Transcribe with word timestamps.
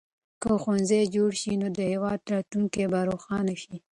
که 0.41 0.51
ښوونځي 0.61 1.01
جوړ 1.15 1.31
شي 1.41 1.53
نو 1.61 1.67
د 1.77 1.79
هېواد 1.91 2.19
راتلونکی 2.33 2.83
به 2.91 2.99
روښانه 3.09 3.55
شي. 3.63 3.75